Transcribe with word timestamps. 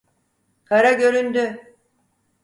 Kara 0.63 0.93
göründü! 0.93 1.75